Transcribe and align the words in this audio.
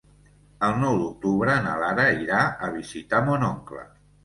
El 0.67 0.79
nou 0.83 0.97
d'octubre 1.01 1.59
na 1.67 1.75
Lara 1.85 2.07
irà 2.23 2.41
a 2.67 2.73
visitar 2.79 3.23
mon 3.31 3.49
oncle. 3.53 3.89